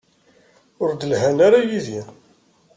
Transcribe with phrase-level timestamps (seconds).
[0.81, 2.01] Ur d-lhan ara yid-i.